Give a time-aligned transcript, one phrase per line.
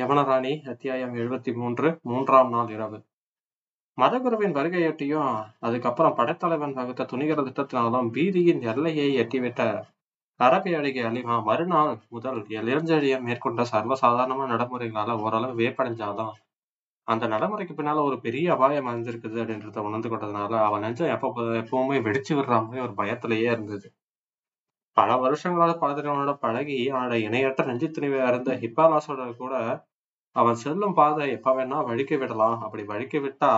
[0.00, 2.98] யவனராணி அத்தியாயம் எழுபத்தி மூன்று மூன்றாம் நாள் இரவு.
[3.98, 9.84] மதகுருவின் வருகையொட்டியும் அதுக்கப்புறம் படைத்தலைவன் வகுத்த துணிகர திட்டத்தினாலும் பீதியின் எல்லையை எட்டிவிட்ட
[10.40, 16.32] அரபி அழகி அலிமா மறுநாள் முதல் இளஞ்செழியம் மேற்கொண்ட சர்வசாதாரணமான நடைமுறைகளால ஓரளவு வேப்படைஞ்சாலும்
[17.08, 22.32] அந்த நடைமுறைக்கு பின்னால ஒரு பெரிய அபாயம் அமைஞ்சிருக்குது அப்படின்றத உணர்ந்து கொண்டதுனால அவன் நெஞ்சம் எப்ப எப்பவுமே வெடிச்சு
[22.32, 23.92] விடுற மாதிரி ஒரு பயத்திலேயே இருந்தது.
[24.92, 29.54] பல வருஷங்களால பாதிரவனோட பழகி அவனோட இணையற்ற நெஞ்சு துணிவை அறிந்த ஹிப்பாலாசோட கூட
[30.36, 32.58] அவன் செல்லும் பாதை எப்ப வேணா வழுக்கி விடலாம்.
[32.60, 33.52] அப்படி வழுக்கி விட்டா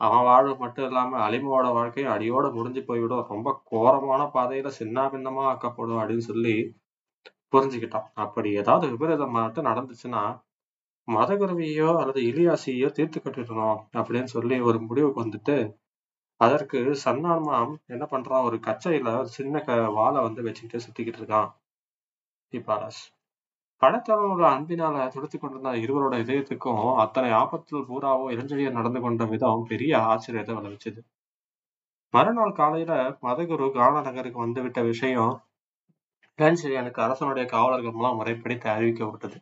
[0.00, 3.24] அவன் வாழ்வு மட்டும் இல்லாம அலிமாவோட வாழ்க்கையும் அடியோட முடிஞ்சு போய்விடும்.
[3.28, 6.54] ரொம்ப கோரமான பாதையில சின்ன பின்னமா ஆக்கப்படும் அப்படின்னு சொல்லி
[7.52, 8.08] புரிஞ்சுக்கிட்டான்.
[8.24, 10.22] அப்படி ஏதாவது விபரீதம் மட்டும் நடந்துச்சுன்னா
[11.08, 15.56] மதகுருவியோ அல்லது இலியாசியோ தீர்த்து கட்டிடணும் அப்படின்னு சொல்லி ஒரு முடிவுக்கு வந்துட்டு
[16.40, 18.46] அதற்கு சன்னான்மாம் என்ன பண்றான்?
[18.48, 21.48] ஒரு கச்சையில ஒரு சின்ன க வாழை வந்து வச்சுக்கிட்டு சுத்திக்கிட்டு இருக்கான்.
[22.52, 23.02] ஹிப்பாலஸ்
[23.82, 30.54] படைத்தவனோட அன்பினால துடித்து கொண்டிருந்த இருவரோட இதயத்துக்கும் அத்தனை ஆபத்தில் பூராவும் இளஞ்செழியர் நடந்து கொண்ட விதம் பெரிய ஆச்சரியத்தை
[30.54, 31.00] விளைவிச்சது
[32.10, 35.42] மறுநாள் காலையில மதகுரு கான நகருக்கு வந்துவிட்ட விஷயம்
[36.38, 39.38] இளஞ்செழியனுக்கு அரசனுடைய காவலர்கள் மூலம் முறைப்படி அறிவிக்கப்பட்டது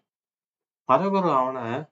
[0.89, 1.85] மதகுரு அவனை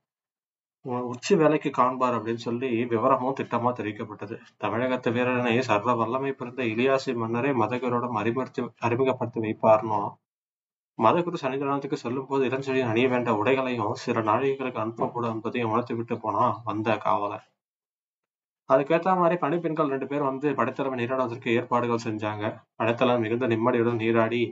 [0.85, 4.37] உச்சி வேலைக்கு காண்பார் அப்படின்னு சொல்லி விவரமும் திட்டமா தெரிவிக்கப்பட்டது.
[4.57, 10.01] தமிழகத்து வீரனை சர்வ வல்லமை பிறந்த இலியாசி மன்னரை மதகுரோட அறிமுகத்து அறிமுகப்படுத்தி வைப்பார்னோ
[10.99, 16.45] மதகுரு சன்னிதானத்துக்கு செல்லும் போது இளஞ்செழியன் அணிய வேண்ட உடைகளையும் சில நாழிகைகளுக்கு அனுப்பப்படும் என்பதையும் உணர்த்தி விட்டு போனா
[16.65, 17.45] வந்த காவலர்.
[18.69, 22.45] அதுக்கேற்ற மாதிரி பணிப்பெண்கள் ரெண்டு பேர் வந்து படைத்தலைமை நீராடுவதற்கு ஏற்பாடுகள் செஞ்சாங்க.
[22.77, 24.43] படைத்தலைமை மிகுந்த நிம்மதியுடன் நீராடி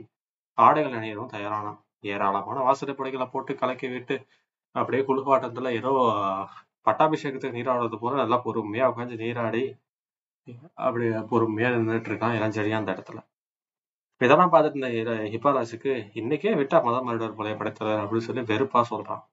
[0.57, 1.79] ஆடைகள் அணியவும் தயாரானான்.
[2.13, 4.15] ஏராளமான வாசலைப்படைகளை போட்டு கலக்கி விட்டு
[4.75, 5.91] அப்படியே குளிப்பாட்டத்துல ஏதோ
[6.87, 9.63] பட்டாபிஷேகத்துக்கு நீராடுறது போல நல்லா பொறுமையா உட்காந்து நீராடி
[10.85, 13.19] அப்படி பொறுமையா நின்றுட்டு இருக்கான் இளஞ்செழியா அந்த இடத்துல.
[14.23, 19.23] இதெல்லாம் பார்த்துட்டு இருந்த ஹிப்பாலாசுக்கு இன்னைக்கே விட்டா மதம் மருடர் போலைய படைத்தவர் அப்படின்னு சொல்லி வெறுப்பா சொல்றான்.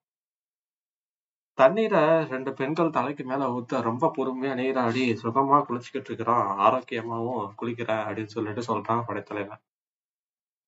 [1.54, 6.46] தண்ணீரை ரெண்டு பெண்கள் தலைக்கு மேல ஊத்த ரொம்ப பொறுமையா நீராடி சுகமா குளிச்சுக்கிட்டு இருக்கிறான்.
[6.58, 9.62] ஆரோக்கியமாவும் குளிக்கிறேன் அப்படின்னு சொல்லிட்டு சொல்றான் படைத்தலைவன்.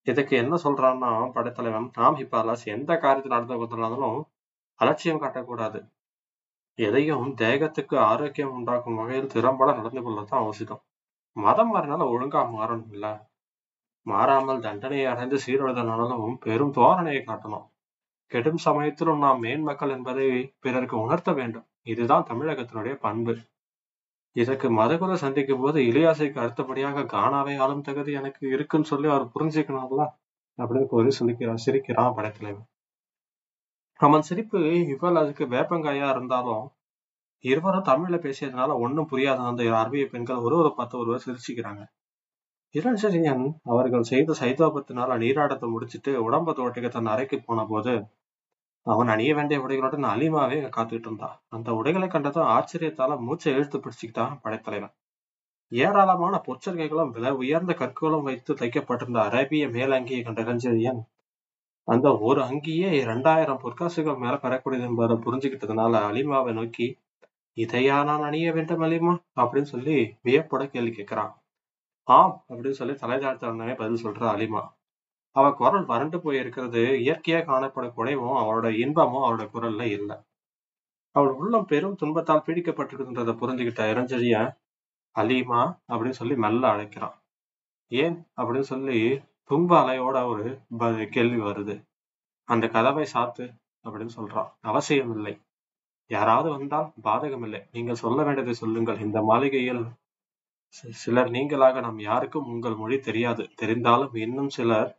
[0.03, 4.23] இதுக்கு என்ன சொல்றான்னா படைத்தலைவன் நாம் ஹிப்பாலாஸ் எந்த காரியத்தில் நடந்து கொண்டிருந்தாலும்
[4.81, 5.81] அலட்சியம் காட்டக்கூடாது.
[6.75, 10.83] எதையும் தேகத்துக்கு ஆரோக்கியம் உண்டாக்கும் வகையில் திறம்பட நடந்து கொள்ளத்தான் அவசியம்.
[11.33, 13.07] மதம் மாறினால ஒழுங்கா மாறணும் இல்ல
[14.07, 17.67] மாறாமல் தண்டனையை அடைந்து சீரழுதனாலும் பெரும் தோரணையை காட்டணும்.
[18.33, 21.67] கெடும் சமயத்திலும் நாம் மேன்மக்கள் என்பதை பிறருக்கு உணர்த்த வேண்டும்.
[21.83, 23.35] இதுதான் தமிழகத்தினுடைய பண்பு.
[24.37, 30.05] இதற்கு மதகுரை சந்திக்கும் போது இலியாசைக்கு அடுத்தபடியாக கானாவை ஆளும் தகுதி எனக்கு இருக்குன்னு சொல்லி அவர் புரிஞ்சுக்கணும்ல?
[30.59, 32.69] அப்படின்னு கோரி சொல்லிக்கிறான் சிரிக்கிறான் படைத்தலைவன்
[34.01, 36.65] அவன் சிரிப்பு இவ்வளவு அதுக்கு வேப்பங்காயா இருந்தாலும்
[37.45, 41.83] இருவரும் தமிழ்ல பேசியதுனால ஒன்னும் புரியாத அந்த அரபிய பெண்கள் ஒரு ஒரு பத்து ஒருவர் சிரிச்சுக்கிறாங்க.
[42.75, 47.95] இளஞ்செழியன் அவர்கள் செய்த சைதாபத்தினால நீராட்டத்தை முடிச்சுட்டு உடம்ப தோட்டிக்க தன் அறைக்கு போன போது
[48.87, 54.95] அவன் அணிய வேண்டிய உடைகளுடன் அலிமாவே காத்துக்கிட்டு இருந்தான் அந்த உடைகளை கண்டதும் ஆச்சரியத்தால மூச்சை இழுத்து பிடிச்சுக்கிட்டான் படைத்தலைவன்
[55.73, 61.01] ஏராளமான பொச்சரிகைகளும் விலை உயர்ந்த கற்களும் வைத்து தைக்கப்பட்டிருந்த அரேபிய மேலங்கியை கண்ட இளஞ்செழியன்
[61.89, 66.89] அந்த ஒரு அங்கியே இரண்டாயிரம் பொற்காசுகள் மேல பெறக்கூடியது என்பதை புரிஞ்சுக்கிட்டதுனால அலிமாவை நோக்கி
[67.57, 71.33] இதையா நான் அணிய வேண்டும் அலிமா அப்படின்னு சொல்லி வியப்போட கேள்வி கேட்கிறான்.
[72.09, 74.63] ஆம் அப்படின்னு சொல்லி தலை தாழ்த்தவனே பதில் சொல்றா அலிமா.
[75.37, 80.17] அவ குரல் வறண்டு போயிருக்கிறது இயற்கையா காணப்படும் குறைவும் அவளோட இன்பமும் அவளோட குரல்ல இல்லை.
[81.17, 84.37] அவள் உள்ளம் பெரும் துன்பத்தால் பீடிக்கப்பட்டிருக்கின்றதை புரிஞ்சுக்கிட்ட இறஞ்செழிய
[85.15, 87.17] அலிமா அப்படின்னு சொல்லி மெல்ல அழைக்கிறான்.
[87.93, 88.17] ஏன்?
[88.37, 88.99] அப்படின்னு சொல்லி
[89.45, 90.45] துன்ப அலையோட ஒரு
[91.09, 91.77] கேள்வி வருது.
[92.49, 93.45] அந்த கதவை சாத்து
[93.85, 94.51] அப்படின்னு சொல்றான்.
[94.61, 95.35] அவசியம் இல்லை
[96.11, 98.99] யாராவது வந்தால் பாதகம் இல்லை நீங்கள் சொல்ல வேண்டியதை சொல்லுங்கள்.
[98.99, 99.83] இந்த மாளிகையில்
[100.75, 103.43] சிலர் நீங்களாக நாம் யாருக்கும் உங்கள் மொழி தெரியாது.
[103.61, 104.91] தெரிந்தாலும் இன்னும் சிலர்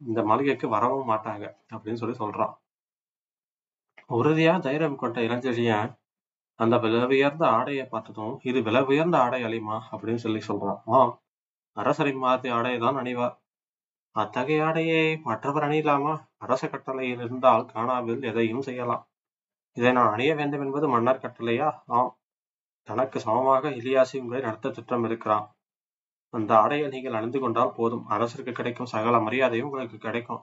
[0.00, 1.44] இந்த மாளிகைக்கு வரவும் மாட்டாங்க
[1.74, 2.54] அப்படின்னு சொல்லி சொல்றான்.
[4.10, 5.90] உறுதியா தைரியம் கொண்ட இளஞ்செழியன்
[6.54, 10.80] அந்த விலை உயர்ந்த ஆடையை பார்த்ததும் இது விலை உயர்ந்த ஆடை அழிமா அப்படின்னு சொல்லி சொல்றான்.
[10.84, 11.12] ஆம்
[11.76, 13.36] அரசரின் மாதிரி ஆடையை தான் அணிவார்.
[14.16, 16.14] அத்தகைய ஆடையை மற்றவர் அணியலாமா?
[16.38, 19.04] அரச கட்டளையில் இருந்தால் காணாவில் எதையும் செய்யலாம்.
[19.76, 21.68] இதை நான் அணிய வேண்டும் என்பது மன்னர் கட்டளையா?
[21.86, 22.12] ஆம்
[22.88, 25.46] தனக்கு சமமாக இலியாசி உங்களை நடத்த திட்டம் இருக்கிறான்
[26.34, 28.04] அந்த ஆடையை நீங்கள் அணிந்து கொண்டால் போதும்.
[28.10, 30.42] அரசருக்கு கிடைக்கும் சகல மரியாதையும் உங்களுக்கு கிடைக்கும்.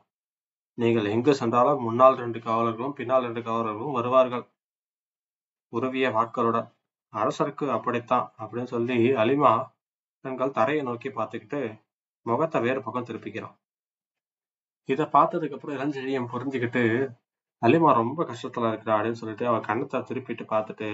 [0.78, 4.46] நீங்கள் எங்கு சென்றாலும் முன்னால் ரெண்டு காவலர்களும் பின்னால் ரெண்டு காவலர்களும் வருவார்கள்.
[5.74, 6.68] உருவிய வாட்களுடன்
[7.14, 9.54] அரசருக்கு அப்படித்தான் அப்படின்னு சொல்லி அலிமா
[10.26, 11.62] தங்கள் தரையை நோக்கி பார்த்துக்கிட்டு
[12.26, 13.56] முகத்தை வேறு பக்கம் திருப்பிக்கிறான்
[14.90, 16.84] இதை பார்த்ததுக்கு அப்புறம் இளஞ்செழியம் புரிஞ்சுக்கிட்டு
[17.62, 20.90] அலிமா ரொம்ப கஷ்டத்துல இருக்கிறா அப்படின்னு சொல்லிட்டு அவ கண்ணத்தை திருப்பிட்டு பார்த்துட்டு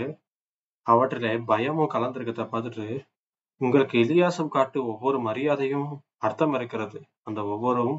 [0.87, 2.85] அவற்றில பயமும் கலந்திருக்கிறத பார்த்துட்டு
[3.61, 6.97] உங்களுக்கு இலியாசம் காட்டு ஒவ்வொரு மரியாதையும் அர்த்தம் இருக்கிறது.
[7.23, 7.95] அந்த ஒவ்வொரும்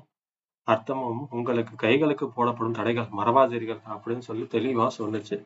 [0.69, 5.37] அர்த்தமும் உங்களுக்கு கைகளுக்கு போடப்படும் தடைகள் மறவாதீர்கள் அப்படின்னு சொல்லி தெளிவா சொல்லுச்சு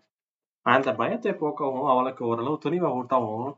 [0.66, 3.48] அந்த பயத்தை போக்கவும் அவளுக்கு ஓரளவு துணிவை ஊட்டவும்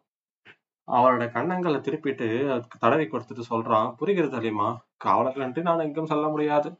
[0.88, 4.68] அவளோட கன்னங்களை திருப்பிட்டு அதுக்கு தடவி கொடுத்துட்டு சொல்றான் புரிகிறது அலிமா
[5.04, 6.70] காவலர்கள்ட்டு நான் எங்கும் சொல்ல முடியாது.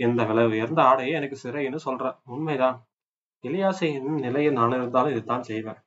[0.00, 2.76] இந்த விலை உயர்ந்த ஆடையே எனக்கு சிறைன்னு சொல்றேன் உண்மைதான்.
[3.44, 5.80] இலியாசையின் நிலையை நான் இருந்தாலும் இதுதான் செய்வேன்.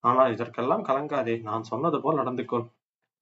[0.00, 2.68] ஆனால் இதற்கெல்லாம் கலங்காதே நான் சொன்னது போல் நடந்துக்கொள்.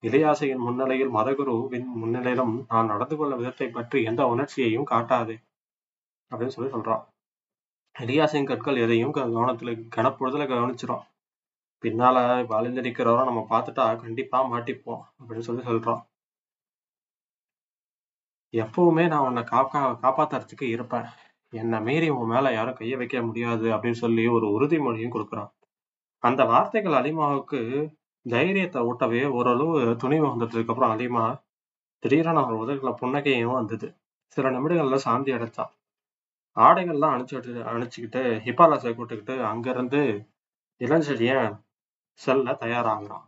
[0.02, 5.42] இளையாசையின் முன்னிலையில் மதகுருவின் முன்னிலையிலும் நான் நடந்து கொள்ள விதத்தை பற்றி எந்த உணர்ச்சியையும் காட்டாதே
[6.30, 7.04] அப்படின்னு சொல்லி சொல்றான்.
[7.98, 11.02] இளையாசையின் கற்கள் எதையும் க- கவனத்துல கனப்பொழுதுல கவனிச்சிரும்.
[11.82, 16.06] பின்னால வளைந்து நம்ம பார்த்துட்டா கண்டிப்பா மாட்டிப்போம் அப்படின்னு சொல்லி சொல்றான்.
[18.52, 21.04] எப்பவுமே நான் உன்னை காப்பா காப்பாத்துறதுக்கு இருப்பேன்.
[21.50, 25.50] என்னை மீறி உன் மேல யாரும் கையை வைக்க முடியாது அப்படின்னு சொல்லி ஒரு உறுதிமொழியும் கொடுக்குறான்.
[26.23, 27.61] அந்த வார்த்தைகள் அலிமாவுக்கு
[28.26, 31.25] தைரியத்தை ஊட்டவே ஓரளவு துணிவு வந்ததுக்கு அப்புறம் அலிமா
[32.03, 33.88] திடீரென அவர் உதடுல புன்னகையும் வந்தது.
[34.37, 35.73] சில நிமிடங்கள்ல சாந்தி அடைச்சான்.
[36.56, 40.00] ஆடைகள்லாம் அணிச்சுட்டு அணிச்சுக்கிட்டு ஹிப்பாலாசை கூட்டுக்கிட்டு அங்கிருந்து
[40.81, 41.50] இளஞ்செழியன்
[42.21, 43.26] செல்ல தயாராகிறான்.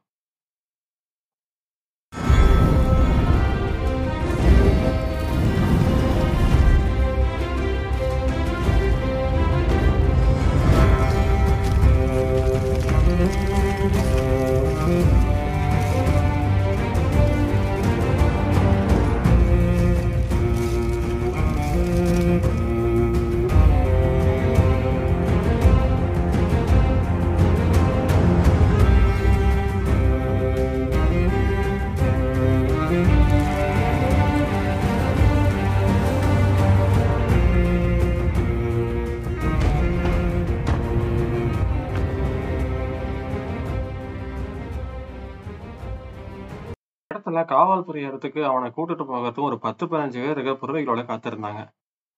[47.50, 51.68] காவல் புரியறதுக்கு அவனை கூட்டிட்டு போகிறதுக்கு ஒரு பத்து பதினஞ்சு பேருக்கு இருக்க புறவைகளோட காத்திருந்தாங்க.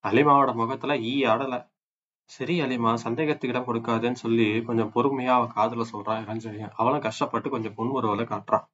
[0.07, 1.71] அலிமாவோட முகத்துல ஈ ஆடல
[2.25, 6.71] சரி அலிமா சந்தேகத்துக்கு இடம் கொடுக்காதேன்னு சொல்லி கொஞ்சம் பொறுமையா அவன் காதுல சொல்றான் இளஞ்செழியன்.
[6.77, 8.65] அவளும் கஷ்டப்பட்டு கொஞ்சம் புன்முறுவலை காட்டுறான்.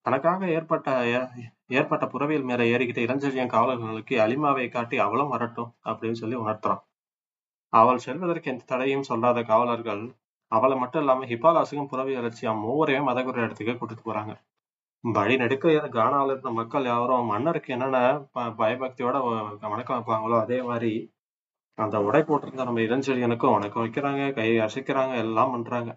[0.00, 6.36] தனக்காக ஏற்பட்ட ஏ- ஏற்பட்ட புறவியல் மேல ஏறிக்கிட்ட இளஞ்செழியன் காவலர்களுக்கு அலிமாவை காட்டி அவளும் வரட்டும் அப்படின்னு சொல்லி
[6.36, 6.84] உணர்த்துறான்.
[7.68, 10.14] அவள் செல்வதற்கு எந்த தடையும் சொல்லாத காவலர்கள்
[10.48, 14.44] அவளை மட்டும் இல்லாம ஹிபாலாசுக்கும் புறவி அலட்சியம் மூவரையும் மதகுரு இடத்துக்கு கூட்டிட்டு போறாங்க.
[15.04, 15.66] வழி நெடுக்க
[15.96, 17.98] கானால இருந்த மக்கள் யாரும் மன்னருக்கு என்னென்ன
[18.32, 19.16] ப- பயபக்தியோட
[19.64, 20.92] வணக்கம் வைப்பாங்களோ அதே மாதிரி
[21.78, 25.90] அந்த உடை போட்டிருந்த நம்ம இளஞ்செழியனுக்கும் வணக்கம் வைக்கிறாங்க கை அசைக்கிறாங்க எல்லாம் பண்றாங்க.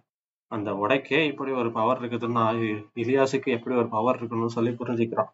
[0.52, 2.44] அந்த உடைக்கே இப்படி ஒரு பவர் இருக்குதுன்னா
[2.96, 5.32] இலியாசுக்கு எப்படி ஒரு பவர் இருக்குன்னு சொல்லி புரிஞ்சுக்கிறான்.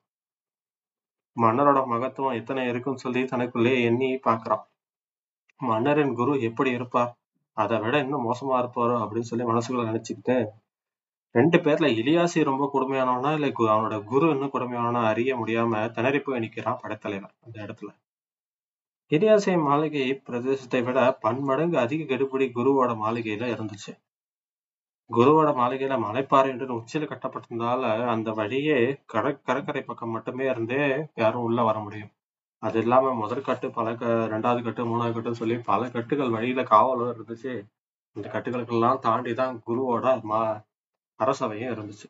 [1.38, 4.64] மன்னரோட மகத்துவம் எத்தனை இருக்குன்னு சொல்லி தனக்குள்ளேயே எண்ணி பாக்குறான்
[5.60, 7.12] மன்னரின் குரு எப்படி இருப்பார்?
[7.58, 10.38] அதை விட இன்னும் மோசமா இருப்பாரோ அப்படின்னு சொல்லி மனசுக்குள்ள நினைச்சுக்கிட்டு
[11.36, 16.40] ரெண்டு பேர்ல இலியாசி ரொம்ப கொடுமையானவனா இல்லை கு- அவனோட குரு இன்னும் கொடுமையானவனா அறிய முடியாம திணறி போய்
[16.40, 17.90] நிக்கிறான் படைத்தலைவன் அந்த இடத்துல.
[19.12, 23.92] இலியாசை மாளிகை பிரதேசத்தை விட பன்மடங்கு அதிக கெடுபிடி குருவோட மாளிகையில இருந்துச்சு.
[25.10, 30.82] குருவோட மாளிகையில மலைப்பாறை என்று உச்சியில கட்டப்பட்டிருந்தால அந்த வழியே கரை கடற்கரை பக்கம் மட்டுமே இருந்தே
[31.16, 32.12] யாரும் உள்ள வர முடியும்.
[32.64, 37.14] அது இல்லாம முதல் கட்டு பல க ரெண்டாவது கட்டு மூணாவது கட்டுன்னு சொல்லி பல கட்டுகள் வழியில காவலும்
[37.14, 37.54] இருந்துச்சு.
[38.16, 40.42] இந்த கட்டுகளுக்கெல்லாம் தாண்டி தான் குருவோட மா
[41.16, 42.08] அரசவையும் இருந்துச்சு.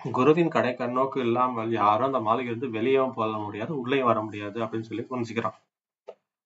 [0.00, 5.04] குருவின் கடை கண்ணோக்கு இல்லாமல் யாரும் அந்த மாளிகை வெளியேவும் போக முடியாது உள்ளே வர முடியாது அப்படின்னு சொல்லி
[5.10, 5.58] புரிஞ்சுக்கிறான்.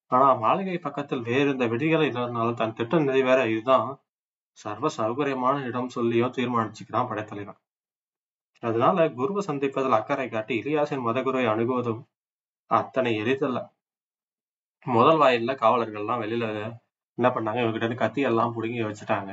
[0.06, 3.99] ஆனா மாளிகை பக்கத்தில் வேறு இந்த விதிகள் இல்லாதனால தன் திட்டம் நிறைவேற இதுதான்.
[4.50, 7.59] சர்வ சௌகரியமான இடம் சொல்லியும் தீர்மானிச்சுக்கிறான் படைத்தலைவன்.
[8.61, 12.02] அதனால குருவை சந்திப்பதில் அக்கறை காட்டி இலியாசின் மதகுருவை அணுகுவதும்
[12.66, 13.59] அத்தனை எரிதல்ல
[14.87, 16.45] முதல் வாயில்ல காவலர்கள்லாம் வெளியில
[17.18, 17.61] என்ன பண்ணாங்க?
[17.62, 19.30] இவங்கிட்ட இருந்து கத்தி எல்லாம் புடுங்கி வச்சுட்டாங்க.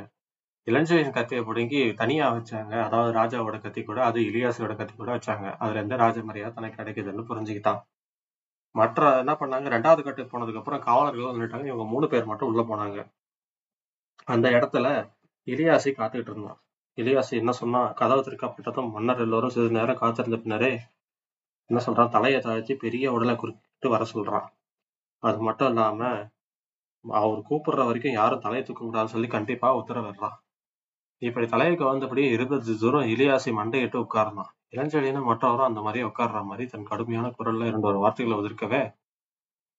[0.67, 2.73] இளஞ்செழியன் கத்தியை பிடுங்கி தனியா வச்சாங்க.
[2.83, 5.55] அதாவது ராஜாவோட கத்தி கூட அது இலியாசோட கத்தி கூட வச்சாங்க.
[5.59, 7.81] அதுல எந்த ராஜ மரியாதை தனக்கு கிடைக்குதுன்னு புரிஞ்சுக்கிட்டான்.
[8.75, 11.65] மற்ற என்ன பண்ணாங்க ரெண்டாவது கட்டுக்கு போனதுக்கு அப்புறம் காவலர்கள் வந்துட்டாங்க.
[11.65, 12.99] இவங்க மூணு பேர் மட்டும் உள்ள போனாங்க.
[14.27, 14.87] அந்த இடத்துல
[15.47, 16.59] இலியாசி காத்துக்கிட்டு இருந்தான்.
[16.97, 20.71] இலியாசி என்ன சொன்னா கதவு திறக்கப்பட்டதும் மன்னர் எல்லோரும் சிறிது நேரம் காத்திருந்த பின்னரே
[21.69, 22.09] என்ன சொல்றான்?
[22.09, 24.47] தலையை தாழ்த்தி பெரிய உடலை குறிப்பிட்டு வர சொல்றான்.
[25.23, 26.01] அது மட்டும் இல்லாம
[27.05, 30.37] அவர் கூப்பிடுற வரைக்கும் யாரும் தலையை தூக்க கூடாதுன்னு சொல்லி கண்டிப்பா உத்தரவிடுறான்.
[31.23, 34.51] இப்படி தலையை கவர்ந்தபடி இருபது தூரம் இலியாசி மண்டையிட்டு உட்கார்ந்தான்.
[34.71, 38.95] இளஞ்செழியனும் மற்றவரும் அந்த மாதிரி உட்கார்ற மாதிரி தன் கடுமையான குரல்ல இரண்டு ஒரு வார்த்தைகளை ஒதுக்கவே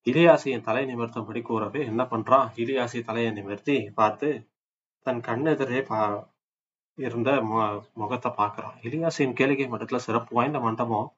[0.05, 4.49] இலியாசியின் தலை நிமிர்த்தபடி கூறவே என்ன பண்றான் இலியாசி தலையை நிமிர்த்தி பார்த்து
[5.03, 6.29] தன் கண்ணெதிரே பா
[6.95, 8.77] இருந்த மு- முகத்தை பார்க்கறான்.
[8.83, 11.13] இலியாசியின் கேளிக்கை மட்டத்துல சிறப்பு வாய்ந்த மண்டபம்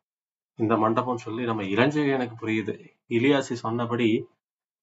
[0.54, 2.88] இந்த மண்டபம் சொல்லி நம்ம இளஞ்செழியனுக்கு புரியுது.
[3.08, 4.28] இலியாசி சொன்னபடி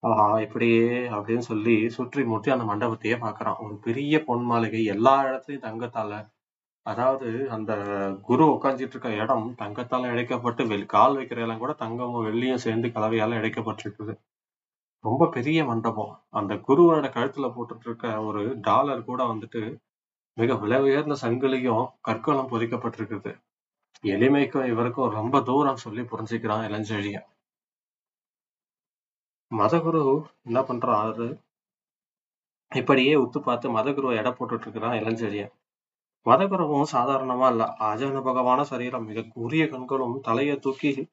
[0.04, 3.60] ஆஹா இப்படியே அப்படின்னு சொல்லி சுற்றி முற்றி அந்த மண்டபத்தையே பார்க்கறான்.
[3.66, 6.12] ஒரு பெரிய பொன் மாளிகை எல்லா இடத்துலயும் தங்கத்தால.
[6.86, 7.72] அதாவது அந்த
[8.28, 13.38] குரு உட்காந்துட்டு இருக்க இடம் தங்கத்தால இழைக்கப்பட்டு வெள் கால் வைக்கிற இடம் கூட தங்கமும் வெள்ளியும் சேர்ந்து கலவையால
[13.42, 14.14] இழைக்கப்பட்டிருக்குது
[15.04, 16.14] ரொம்ப பெரிய மண்டபம்.
[16.40, 19.62] அந்த குருவோட கழுத்துல போட்டுட்டு இருக்க ஒரு டாலர் கூட வந்துட்டு
[20.38, 23.34] மிக விலை உயர்ந்த சங்கிலியும் கற்களும் பொதிக்கப்பட்டிருக்குது
[24.04, 27.28] எளிமைக்கும் இவருக்கும் ரொம்ப தூரம் சொல்லி புரிஞ்சுக்கிறான் இளஞ்செழியன்.
[29.58, 31.42] மதகுரு என்ன பண்றாரு?
[32.76, 35.52] இப்படியே உத்து பார்த்து மதகுருவை எடை போட்டுட்டு இருக்கிறான் இளஞ்செழியன்.
[36.26, 37.76] மதகுருவும் சாதாரணமா இல்ல.
[37.80, 39.06] அஜானுபகமான சரீரம்.
[39.06, 41.08] மிக கூறிய கண்களும் தலையை தூக்கி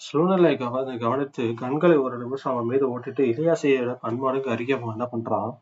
[0.00, 5.54] சூழ்நிலை கவனி கவனித்து கண்களை ஒரு நிமிஷம் அவன் மீது ஓட்டிட்டு இளையாசையோட பன்மடங்கு அறியவன் என்ன பண்றான்?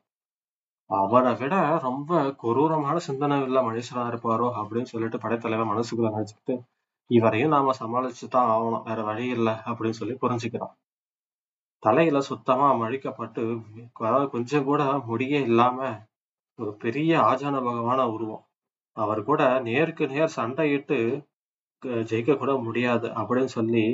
[0.90, 6.60] அவரை விட ரொம்ப கொரூரமான சிந்தனை உள்ள மனுஷனா இருப்பாரோ அப்படின்னு சொல்லிட்டு படைத்தலைவன் மனசுக்குள்ள நினைச்சுட்டு
[7.10, 8.82] இவரையும் நாம சமாளிச்சுதான் ஆகணும்.
[8.82, 10.74] வேற வழி இல்லை அப்படின்னு சொல்லி புரிஞ்சுக்கிறான்.
[11.86, 13.44] தலையில சுத்தமா மழிக்கப்பட்டு
[13.98, 15.78] அதாவது கொஞ்சம் கூட முடியே இல்லாம
[16.58, 18.44] ஒரு பெரிய ஆஜானுபகமான உருவம்.
[18.96, 20.98] அவர் கூட நேருக்கு நேர் சண்டையிட்டு
[22.10, 23.84] ஜெயிக்க கூட முடியாது அப்படின்னு சொல்லி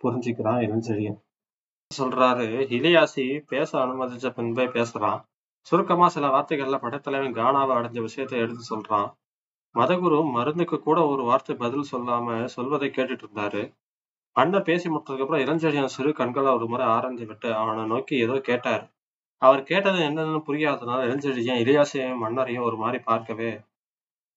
[0.00, 1.18] புரிஞ்சுக்கிறான் இளஞ்செழியன்.
[1.90, 5.20] சொல்றாரு இலியாசி பேச அனுமதிச்ச பின்பே பேசுறான்.
[5.66, 9.08] சுருக்கமா சில வார்த்தைகள்ல படைத்தலைவன் கானாவை அடைஞ்ச விஷயத்தை எடுத்து சொல்றான்.
[9.74, 13.62] மதகுரு மருந்துக்கு கூட ஒரு வார்த்தை பதில் சொல்லாம சொல்வதை கேட்டுட்டு இருந்தாரு.
[14.36, 18.84] அண்ணன் பேசி முடிச்சதுக்கு அப்புறம் இளஞ்செழியன் சிறு கண்களை ஒரு முறை ஆரஞ்சு விட்டு அவனை நோக்கி ஏதோ கேட்டாரு.
[19.42, 23.50] அவர் கேட்டது என்னன்னு புரியாததுனால இளஞ்செழியன் இளையாசையும் மன்னரையும் ஒரு மாதிரி பார்க்கவே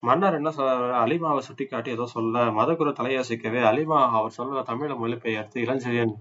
[0.04, 0.88] மன்னர் என்ன சொல்றாரு?
[1.04, 6.14] அலிமாவை சுட்டி காட்டி ஏதோ சொல்ல மதகுரு தலையசிக்கவே அலிமா அவர் சொல்ற தமிழ மொழிபெயர்த்து இளஞ்செழியன்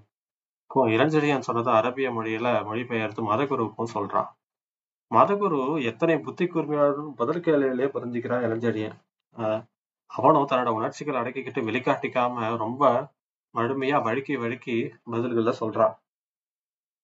[0.95, 4.29] இளஞ்செழியன் சொன்னதை அரபிய மொழியில மொழிபெயர்த்து மதகுருவுக்கும் சொல்றான்
[5.11, 5.61] மதகுரு
[5.91, 8.97] எத்தனை புத்தி கூர்மையாலும் பதில் கேள்வியிலே புரிஞ்சுக்கிறான் இளஞ்செழியன்.
[10.11, 12.83] அவனும் தன்னோட உணர்ச்சிகளை அடக்கிக்கிட்டு வெளிக்காட்டிக்காம ரொம்ப
[13.55, 15.95] மழுமையா வழுக்கி வழுக்கி பதில்களை சொல்றான்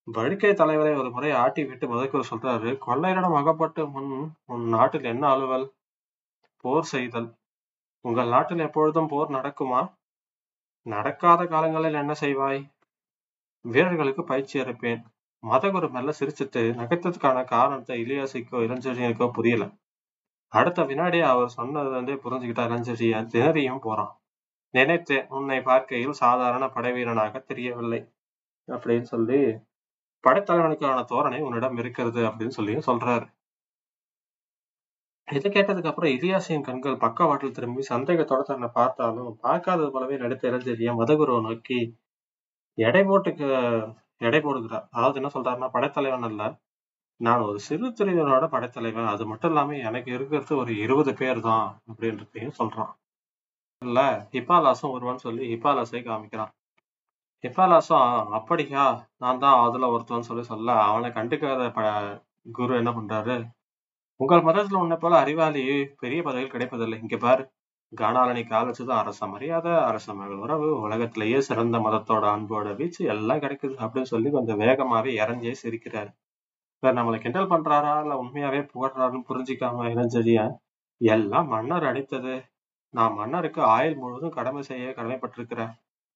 [0.05, 5.67] வழுக்கை தலைவரை ஒரு முறை ஆட்டி விட்டு முதற்கூர் சொல்றாரு கொள்ளையரிடம் அகப்பட்டு முன் உன் நாட்டில் என்ன அலுவல்?
[6.57, 7.28] போர் செய்தல்.
[8.00, 9.88] உங்கள் நாட்டில் எப்பொழுதும் போர் நடக்குமா?
[10.83, 12.71] நடக்காத காலங்களில் என்ன செய்வாய்?
[13.61, 15.02] வீரர்களுக்கு பயிற்சி அளிப்பேன்.
[15.45, 19.71] மதகுரு மெல்ல சிரிச்சிட்டு நகைத்ததுக்கான காரணத்தை இலியாசிக்கோ இளஞ்செழியனுக்கோ புரியல.
[20.49, 23.26] அடுத்த வினாடி அவர் சொன்னது வந்து புரிஞ்சுக்கிட்டா இளஞ்செழியன்.
[23.26, 24.17] திணறியும் போறான்.
[24.78, 28.00] நினைத்தேன் உன்னை பார்க்கையில் சாதாரண படைவீரனாக தெரியவில்லை
[28.68, 29.40] அப்படின்னு சொல்லி
[30.25, 33.26] படைத்தலைவனுக்கான தோரணை உன்னிடம் இருக்கிறது அப்படின்னு சொல்லி சொல்றாரு.
[35.28, 41.40] இதை கேட்டதுக்கு அப்புறம் இலியாசின் கண்கள் பக்கவாட்டில் திரும்பி சந்தேகத்தோட தன்னை பார்த்தாலும் பார்க்காதது போலவே நடித்த இளஞ்செழியன் மதகுருவை
[41.49, 41.78] நோக்கி
[42.78, 43.49] எடை போட்டுக்கு
[44.26, 44.87] எடை போடுகிறார்.
[44.97, 46.42] அதாவது என்ன சொல்றாருன்னா படைத்தலைவன் அல்ல.
[47.20, 49.11] நான் ஒரு சிறு துறையினரோட படைத்தலைவன்.
[49.14, 52.92] அது மட்டும் இல்லாம எனக்கு இருக்கிறது ஒரு இருபது பேர் தான் அப்படின்றதையும் சொல்றான்.
[53.82, 53.99] இல்ல
[54.32, 56.52] ஹிப்பாலாசம் ஒருவன் சொல்லி ஹிபாலாசை காமிக்கிறான்.
[57.44, 58.06] ஹிப்பாலாசம்
[58.38, 58.85] அப்படியா
[59.16, 61.80] நான் தான் அதுல ஒருத்தவன் சொல்லி சொல்ல அவனை கண்டுக்காத ப
[62.52, 63.37] குரு என்ன பண்றாரு?
[64.20, 65.62] உங்கள் மதத்துல உன்னை போல அறிவாளி
[66.00, 66.99] பெரிய பதவிகள் கிடைப்பதில்லை.
[67.00, 67.44] இங்க பாரு
[67.92, 68.42] கானால நீ
[69.02, 74.61] அரச மரியாதை அரச மகள் உறவு உலகத்திலேயே சிறந்த மதத்தோட அன்போட வீச்சு எல்லாம் கிடைக்குது அப்படின்னு சொல்லி கொஞ்சம்
[74.61, 76.11] வேகமாவே இறஞ்சே சிரிக்கிறாரு.
[76.76, 80.54] இப்ப நம்மளை கிண்டல் பண்றாரா இல்ல உண்மையாவே புகழ்றாருன்னு புரிஞ்சுக்காம இளஞ்செழியன்?
[81.00, 82.35] எல்லாம் மன்னர் அடித்தது.
[82.95, 85.73] நான் மன்னருக்கு ஆயுள் முழுவதும் கடமை செய்ய கடமைப்பட்டிருக்கிறேன்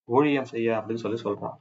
[0.08, 1.58] ஊழியம் செய்ய அப்படின்னு சொல்லி சொல்றான்.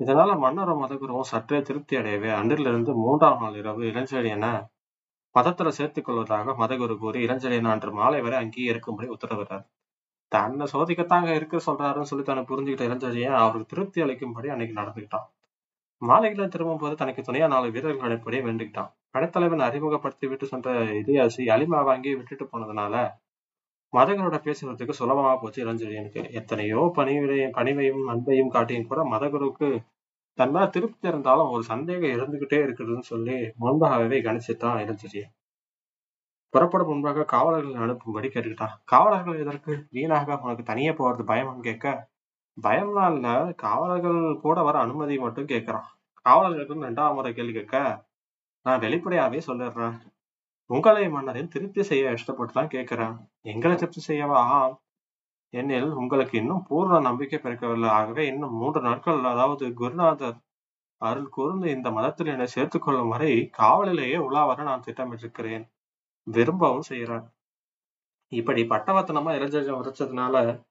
[0.00, 4.52] இதனால மன்னரும் மதகுருவும் சற்றே திருப்தி அடையவே அன்றிலிருந்து மூன்றாம் நாள் இரவு இளஞ்செழியனை
[5.34, 9.64] மதத்துல சேர்த்துக் கொள்வதாக மதகுரு கூறி இளஞ்செழியன் அன்று மாலை வரை அங்கேயே இருக்கும்படி உத்தரவிட்டார்
[10.32, 15.26] தன்னை சோதிக்கத்தாங்க இருக்க சொல்றாருன்னு சொல்லி தன்னை புரிஞ்சுக்கிட்ட இளஞ்செழியன் அவருக்கு திருப்தி அளிக்கும்படி அன்னைக்கு நடந்துக்கிட்டான்.
[16.02, 20.70] மாலைகளை திரும்பும் போது தனக்கு துணையா நாலு வீரர்கள் அனுப்படியே வேண்டுகிட்டான் படைத்தலைவன் அறிமுகப்படுத்தி விட்டு சென்ற
[21.00, 22.94] இதியாசி அலிமா வாங்கி விட்டுட்டு போனதுனால
[23.92, 26.22] மதகரோட பேசுறதுக்கு சுலபமா போச்சு இளஞ்செழியனுக்கு.
[26.30, 29.68] எத்தனையோ பணிவிடையும் பணிவையும் அன்பையும் காட்டியும் கூட மதகுருக்கு
[30.38, 35.32] தன் மேல திருப்தி இருந்தாலும் ஒரு சந்தேகம் இருந்துகிட்டே இருக்குதுன்னு சொல்லி முன்பாகவே கணிச்சுட்டான் இளஞ்செழியன்.
[36.54, 38.74] புறப்படும் முன்பாக காவலர்களை அனுப்பும்படி கேட்டுக்கிட்டான்.
[38.84, 41.86] காவலர்கள் இதற்கு வீணாக உனக்கு தனியே போறது பயம்னு கேட்க
[42.58, 43.28] பயம்லாம் இல்ல.
[43.56, 45.88] காவலர்கள் கூட வர அனுமதி மட்டும் கேட்கறான்.
[46.26, 47.76] காவலர்களுக்கு ரெண்டாவது முறை கேள்வி கேட்க
[48.66, 49.96] நான் வெளிப்படையாவே சொல்லிடுறேன்.
[50.66, 53.16] உங்களை மன்னரின் திருப்தி செய்ய இஷ்டப்பட்டு தான் கேட்கிறேன்.
[53.42, 54.34] எங்களை திருப்தி செய்யவா?
[54.34, 54.80] ஆம்.
[55.52, 57.88] என்னில் உங்களுக்கு இன்னும் பூர்ண நம்பிக்கை பிறக்கவில்லை.
[57.88, 60.36] ஆகவே இன்னும் மூன்று நாட்கள் அதாவது குருநாதர்
[61.00, 65.64] அருள் கூர்ந்து இந்த மதத்தில் என்னை சேர்த்துக் கொள்ளும் வரை காவலிலேயே உலாவர நான் திட்டமிட்டிருக்கிறேன்.
[66.30, 67.26] விரும்பவும் செய்யறேன்
[68.32, 70.64] இப்படி பட்டவத்தனமா இளைஞர்கள் உரைச்சதுனால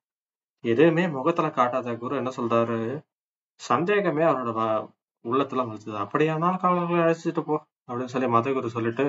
[0.64, 3.06] எதுவுமே முகத்துல காட்டாத குரு என்ன சொல்றாரு?
[3.60, 4.88] சந்தேகமே அவரோட வ-
[5.24, 7.56] உள்ளத்துல வந்துச்சு அப்படியானால் காவலர்களை அழைச்சிட்டு போ
[7.88, 9.06] அப்படின்னு சொல்லி மதகுரு சொல்லிட்டு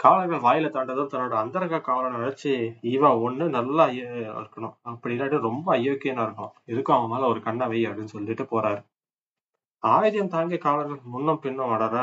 [0.00, 2.50] காவலர்கள் வாயில தாண்டதும் தன்னோட அந்தரங்க காவலனை நினைச்சு
[2.92, 4.74] ஈவா ஒண்ணு நல்லா இருக்கணும்.
[4.90, 6.54] அப்படி இல்லாட்டி ரொம்ப அயோக்கியனா இருக்கணும்.
[6.72, 8.80] எதுக்கும் அவன் மேல ஒரு கண்ணை வை அப்படின்னு சொல்லிட்டு போறாரு.
[9.82, 11.96] ஆயுதம் தாங்கி காவலர்கள் முன்னும் பின்னும் வளர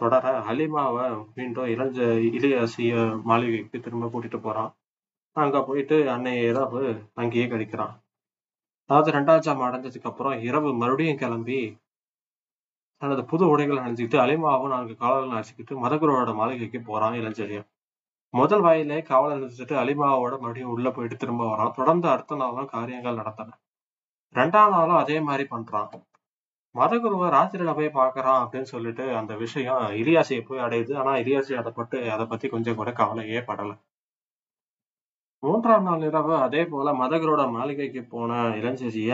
[0.00, 1.06] தொடர ஹலிமாவை
[1.36, 1.98] மீண்டும் இளஞ்ச
[2.38, 2.94] இளையசிய
[3.28, 4.70] மாளிகைக்கு திரும்ப கூட்டிட்டு போறான்.
[5.36, 6.82] அங்க போயிட்டு அன்னைய இரவு
[7.20, 7.94] அங்கேயே கழிக்கிறான்.
[8.90, 11.60] அதாவது ரெண்டாவது ஜாம் அடைஞ்சதுக்கு அப்புறம் இரவு மறுபடியும் கிளம்பி
[13.02, 17.68] தனது புது உடைகளை அணிஞ்சுக்கிட்டு அலிமாவும் நான்கு காவலர்கள் அழைச்சிக்கிட்டு மதகுருவோட மாளிகைக்கு போறான் இளஞ்செழியன்.
[18.34, 21.70] முதல் வாயிலே காவலர் நிறுத்திட்டு அலிமாவோட மறுபடியும் உள்ள போயிட்டு திரும்ப வரான்.
[21.70, 23.58] தொடர்ந்து அடுத்த நாளும் காரியங்கள் நடந்தன.
[24.34, 25.88] ரெண்டாம் நாளும் அதே மாதிரி பண்றான்.
[26.74, 30.96] மதகுருவை ராத்திரியில போய் பாக்குறான் அப்படின்னு சொல்லிட்டு அந்த விஷயம் இலியாசியை போய் அடையுது.
[30.96, 33.70] ஆனா இலியாசி அதை பட்டு அதை பத்தி கொஞ்சம் கூட கவலையே படல.
[35.42, 39.12] மூன்றாம் நாள் இரவு அதே போல மதகுரோட மாளிகைக்கு போன இளஞ்செழிய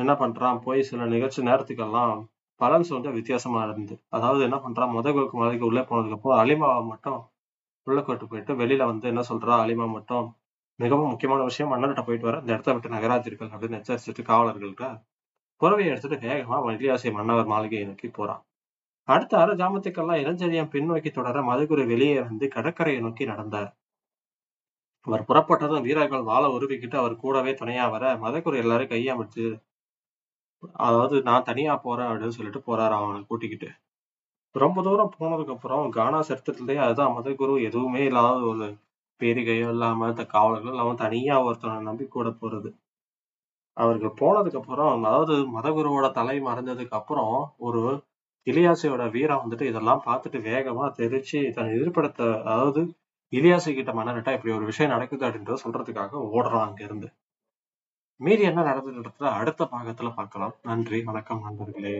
[0.00, 0.58] என்ன பண்றான்?
[0.64, 2.14] போய் சில நிகழ்ச்சி நேரத்துக்கெல்லாம்
[2.60, 4.94] பலன் வந்து வித்தியாசமா இருந்து அதாவது என்ன பண்றான்?
[4.96, 7.20] மதகுருக்கு மலைக்கு உள்ளே போனதுக்கு அப்புறம் அலிமாவை மட்டும்
[7.86, 9.54] உள்ள கூட்டு போயிட்டு வெளியில வந்து என்ன சொல்றா?
[9.64, 10.26] அலிமா மட்டும்
[10.80, 14.86] மிகவும் முக்கியமான விஷயம் மன்னர்கிட்ட போயிட்டு வர இந்த இடத்த விட்டு நகராதீர்கள் அப்படின்னு எச்சரிச்சுட்டு காவலர்கள்ட்ட
[15.60, 18.42] புறவையை எடுத்துட்டு வேகமா இலியாசி மன்னவர் மாளிகையை நோக்கி போறான்.
[19.08, 23.70] அடுத்த அரை ஜாமத்துக்கெல்லாம் இளஞ்செழியம் பின்னோக்கி தொடர மதுகுரு வெளியே வந்து கடற்கரையை நோக்கி நடந்தார்.
[25.06, 29.46] அவர் புறப்பட்டதும் வீரர்கள் வாழ உருவிக்கிட்டு அவர் கூடவே துணையா வர மதகுரு எல்லாரும் கையமைச்சு
[30.80, 33.68] அதாவது நான் தனியா போறேன் அப்படின்னு சொல்லிட்டு போறாரு அவனை கூட்டிக்கிட்டு.
[34.54, 38.66] ரொம்ப தூரம் போனதுக்கு அப்புறம் கானா சரித்திரத்திலேயே அதுதான் மதகுரு எதுவுமே இல்லாத ஒரு
[39.20, 42.70] பேரிகையோ இல்லாம இந்த காவலர்கள் இல்லாம தனியா ஒருத்தனை நம்பி கூட போறது.
[43.76, 47.82] அவர்கள் போனதுக்கு அப்புறம் அதாவது மதகுருவோட தலை மறைஞ்சதுக்கு அப்புறம் ஒரு
[48.46, 52.82] இளையாசையோட வீரம் வந்துட்டு இதெல்லாம் பார்த்துட்டு வேகமா தெரிச்சு தன் எதிர்படுத்த அதாவது
[53.32, 57.08] இலியாசு கிட்ட மன்னர்கிட்ட இப்படி ஒரு விஷயம் நடக்குது அப்படின்றத சொல்றதுக்காக ஓடுறான் அங்க இருந்து
[58.20, 60.56] மீறி என்ன நடந்ததுன்றத அடுத்த பாகத்துல பார்க்கலாம்.
[60.62, 61.96] நன்றி வணக்கம் நண்பர்களே.